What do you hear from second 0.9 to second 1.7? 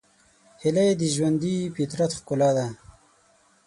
د ژوندي